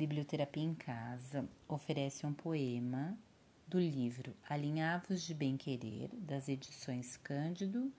[0.00, 3.18] Biblioterapia em Casa oferece um poema
[3.68, 7.92] do livro Alinhavos de Bem Querer, das edições Cândido,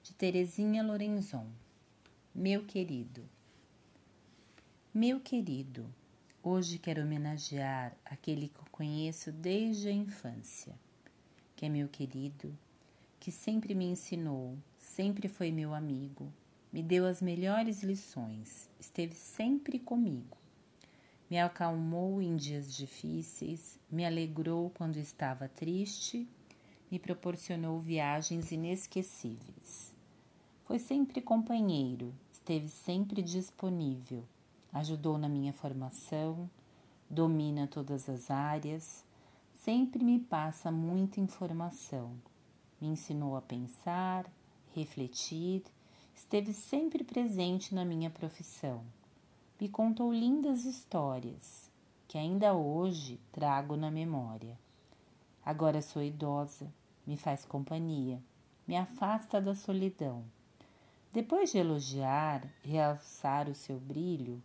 [0.00, 1.48] de Terezinha Lorenzon.
[2.32, 3.28] Meu querido,
[4.94, 5.92] meu querido,
[6.40, 10.78] hoje quero homenagear aquele que eu conheço desde a infância,
[11.56, 12.56] que é meu querido,
[13.18, 16.32] que sempre me ensinou, sempre foi meu amigo,
[16.72, 20.39] me deu as melhores lições, esteve sempre comigo
[21.30, 26.28] me acalmou em dias difíceis, me alegrou quando estava triste,
[26.90, 29.94] me proporcionou viagens inesquecíveis.
[30.64, 34.24] Foi sempre companheiro, esteve sempre disponível,
[34.72, 36.50] ajudou na minha formação,
[37.08, 39.04] domina todas as áreas,
[39.62, 42.10] sempre me passa muita informação,
[42.80, 44.26] me ensinou a pensar,
[44.74, 45.62] refletir,
[46.12, 48.82] esteve sempre presente na minha profissão
[49.60, 51.70] me contou lindas histórias
[52.08, 54.58] que ainda hoje trago na memória.
[55.44, 56.72] Agora sou idosa,
[57.06, 58.22] me faz companhia,
[58.66, 60.24] me afasta da solidão.
[61.12, 64.42] Depois de elogiar, realçar o seu brilho,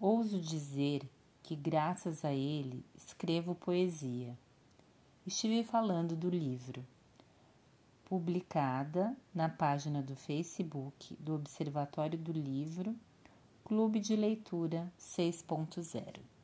[0.00, 1.06] ouso dizer
[1.42, 4.38] que, graças a ele, escrevo poesia.
[5.26, 6.82] Estive falando do livro,
[8.06, 12.96] publicada na página do Facebook do Observatório do Livro
[13.66, 16.35] Clube de Leitura 6.0